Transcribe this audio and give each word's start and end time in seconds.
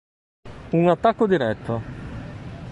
Un 0.71 0.89
attacco 0.89 1.27
diretto. 1.27 1.81